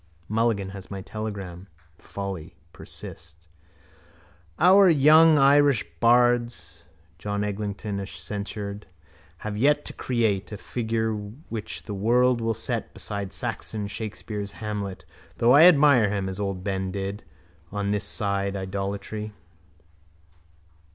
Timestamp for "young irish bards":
4.89-6.85